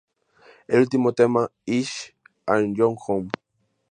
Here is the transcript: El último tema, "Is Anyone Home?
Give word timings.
El 0.67 0.79
último 0.79 1.13
tema, 1.13 1.51
"Is 1.63 2.11
Anyone 2.47 2.97
Home? 3.05 3.29